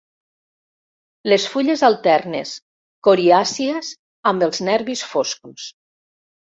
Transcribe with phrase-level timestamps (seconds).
[1.33, 2.55] Les fulles alternes,
[3.11, 3.95] coriàcies
[4.35, 5.73] amb els nervis foscos.